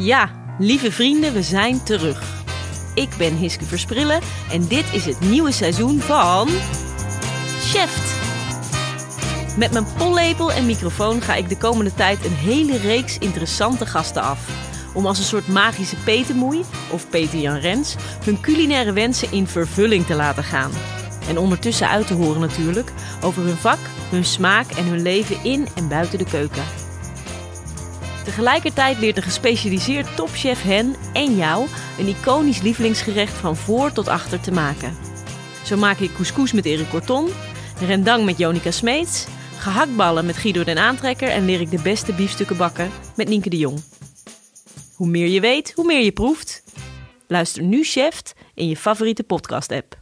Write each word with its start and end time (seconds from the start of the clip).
Ja, 0.00 0.30
lieve 0.58 0.92
vrienden, 0.92 1.32
we 1.32 1.42
zijn 1.42 1.82
terug. 1.82 2.22
Ik 2.94 3.08
ben 3.18 3.36
Hiske 3.36 3.64
Versprillen 3.64 4.20
en 4.50 4.66
dit 4.66 4.84
is 4.92 5.04
het 5.04 5.20
nieuwe 5.20 5.52
seizoen 5.52 6.00
van 6.00 6.48
Chef. 7.60 8.18
Met 9.56 9.72
mijn 9.72 9.86
pollepel 9.96 10.52
en 10.52 10.66
microfoon 10.66 11.20
ga 11.20 11.34
ik 11.34 11.48
de 11.48 11.56
komende 11.56 11.94
tijd 11.94 12.24
een 12.24 12.34
hele 12.34 12.76
reeks 12.76 13.18
interessante 13.18 13.86
gasten 13.86 14.22
af. 14.22 14.48
Om 14.94 15.06
als 15.06 15.18
een 15.18 15.24
soort 15.24 15.48
magische 15.48 15.96
Petermoei, 15.96 16.64
of 16.90 17.08
Peter 17.08 17.38
Jan 17.38 17.58
Rens, 17.58 17.96
hun 18.24 18.40
culinaire 18.40 18.92
wensen 18.92 19.32
in 19.32 19.46
vervulling 19.46 20.06
te 20.06 20.14
laten 20.14 20.44
gaan. 20.44 20.70
En 21.28 21.38
ondertussen 21.38 21.88
uit 21.88 22.06
te 22.06 22.14
horen 22.14 22.40
natuurlijk 22.40 22.92
over 23.22 23.42
hun 23.42 23.56
vak, 23.56 23.78
hun 24.10 24.24
smaak 24.24 24.70
en 24.70 24.84
hun 24.84 25.02
leven 25.02 25.44
in 25.44 25.68
en 25.74 25.88
buiten 25.88 26.18
de 26.18 26.24
keuken. 26.24 26.79
Tegelijkertijd 28.24 28.98
leert 28.98 29.14
de 29.14 29.22
gespecialiseerd 29.22 30.16
topchef 30.16 30.62
hen 30.62 30.94
en 31.12 31.36
jou 31.36 31.66
een 31.98 32.06
iconisch 32.06 32.60
lievelingsgerecht 32.60 33.32
van 33.32 33.56
voor 33.56 33.92
tot 33.92 34.08
achter 34.08 34.40
te 34.40 34.52
maken. 34.52 34.96
Zo 35.64 35.76
maak 35.76 35.98
ik 35.98 36.14
couscous 36.14 36.52
met 36.52 36.64
Erik 36.64 36.88
Corton, 36.88 37.28
rendang 37.86 38.24
met 38.24 38.38
Jonica 38.38 38.70
Smeets, 38.70 39.26
gehaktballen 39.58 40.26
met 40.26 40.36
Guido 40.36 40.64
den 40.64 40.78
Aantrekker 40.78 41.28
en 41.28 41.44
leer 41.44 41.60
ik 41.60 41.70
de 41.70 41.82
beste 41.82 42.12
biefstukken 42.12 42.56
bakken 42.56 42.90
met 43.16 43.28
Nienke 43.28 43.50
de 43.50 43.56
Jong. 43.56 43.82
Hoe 44.94 45.08
meer 45.08 45.28
je 45.28 45.40
weet, 45.40 45.72
hoe 45.74 45.86
meer 45.86 46.04
je 46.04 46.12
proeft. 46.12 46.62
Luister 47.26 47.62
nu 47.62 47.84
Chef 47.84 48.22
in 48.54 48.68
je 48.68 48.76
favoriete 48.76 49.22
podcast-app. 49.22 49.99